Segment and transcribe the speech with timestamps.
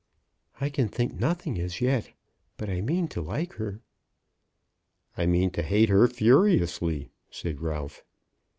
[0.65, 2.09] ]"I can think nothing as yet;
[2.57, 3.81] but I mean to like her."
[5.15, 8.03] "I mean to hate her furiously," said Ralph.